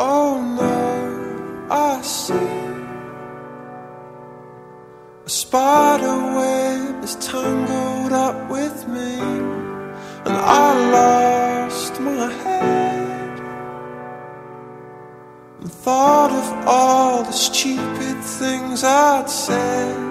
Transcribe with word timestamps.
Oh, 0.00 1.66
I 1.68 2.00
see 2.02 2.34
a 5.26 5.28
spider 5.28 6.18
web 6.36 7.02
is 7.02 7.16
tangled 7.16 8.12
up 8.12 8.48
with 8.48 8.86
me, 8.86 9.18
and 10.24 10.36
I 10.36 10.90
lost 10.92 12.00
my 12.00 12.30
head 12.30 13.40
and 15.62 15.72
thought 15.72 16.30
of 16.30 16.68
all 16.68 17.24
the 17.24 17.32
stupid 17.32 18.22
things 18.22 18.84
I'd 18.84 19.28
said. 19.28 20.07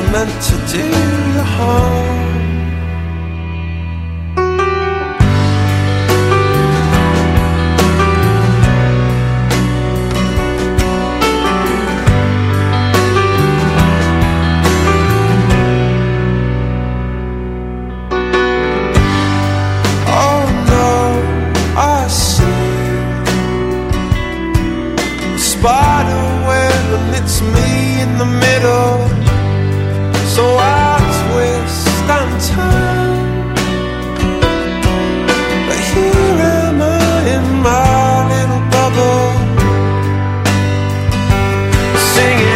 Never 0.00 0.12
meant 0.12 0.42
to 0.42 0.56
do 0.72 0.90
harm. 1.42 2.20
Oh 20.06 20.42
no, 20.70 20.92
I 21.76 22.08
see 22.08 22.44
a 25.34 25.38
spider 25.38 26.24
web 26.46 26.70
it's 27.22 27.39
singing. 42.20 42.49